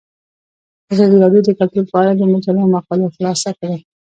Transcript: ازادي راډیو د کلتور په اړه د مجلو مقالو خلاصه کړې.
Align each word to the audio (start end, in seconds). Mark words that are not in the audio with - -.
ازادي 0.93 1.15
راډیو 1.23 1.45
د 1.45 1.49
کلتور 1.59 1.85
په 1.91 1.95
اړه 2.01 2.11
د 2.15 2.21
مجلو 2.33 2.71
مقالو 2.75 3.13
خلاصه 3.15 3.49
کړې. 3.59 3.77